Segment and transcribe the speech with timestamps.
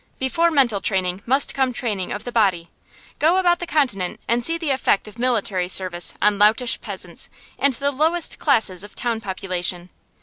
[0.17, 2.71] Before mental training must come training of the body.
[3.19, 7.75] Go about the Continent, and see the effect of military service on loutish peasants and
[7.75, 9.91] the lowest classes of town population.